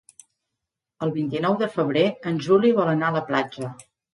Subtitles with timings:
[1.07, 3.75] El vint-i-nou de febrer en Juli vol anar a la platja.